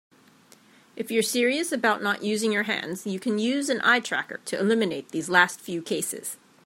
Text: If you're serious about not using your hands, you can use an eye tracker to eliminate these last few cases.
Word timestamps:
If 0.95 1.11
you're 1.11 1.21
serious 1.21 1.71
about 1.71 2.01
not 2.01 2.23
using 2.23 2.51
your 2.51 2.63
hands, 2.63 3.05
you 3.05 3.19
can 3.19 3.37
use 3.37 3.69
an 3.69 3.81
eye 3.83 3.99
tracker 3.99 4.39
to 4.45 4.59
eliminate 4.59 5.09
these 5.09 5.29
last 5.29 5.59
few 5.61 5.83
cases. 5.83 6.37